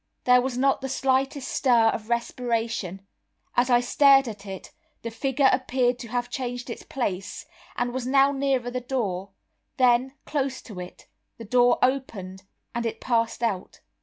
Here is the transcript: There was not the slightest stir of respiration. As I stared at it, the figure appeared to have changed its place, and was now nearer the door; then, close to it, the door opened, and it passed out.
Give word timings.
There 0.23 0.41
was 0.41 0.57
not 0.57 0.81
the 0.81 0.89
slightest 0.89 1.47
stir 1.47 1.89
of 1.89 2.09
respiration. 2.09 3.05
As 3.55 3.69
I 3.69 3.81
stared 3.81 4.27
at 4.27 4.47
it, 4.47 4.71
the 5.03 5.11
figure 5.11 5.51
appeared 5.53 5.99
to 5.99 6.07
have 6.07 6.27
changed 6.31 6.71
its 6.71 6.81
place, 6.81 7.45
and 7.75 7.93
was 7.93 8.07
now 8.07 8.31
nearer 8.31 8.71
the 8.71 8.81
door; 8.81 9.29
then, 9.77 10.15
close 10.25 10.59
to 10.63 10.79
it, 10.79 11.05
the 11.37 11.45
door 11.45 11.77
opened, 11.83 12.41
and 12.73 12.83
it 12.87 12.99
passed 12.99 13.43
out. 13.43 13.81